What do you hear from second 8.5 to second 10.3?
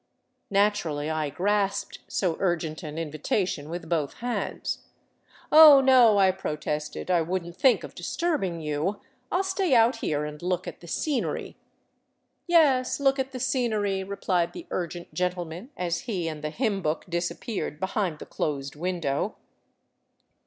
you. I '11 stay out here